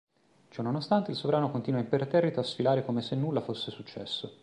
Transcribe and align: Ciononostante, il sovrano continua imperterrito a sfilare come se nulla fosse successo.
Ciononostante, 0.49 1.11
il 1.11 1.17
sovrano 1.17 1.51
continua 1.51 1.79
imperterrito 1.79 2.39
a 2.39 2.43
sfilare 2.43 2.83
come 2.83 3.03
se 3.03 3.15
nulla 3.15 3.39
fosse 3.41 3.69
successo. 3.69 4.39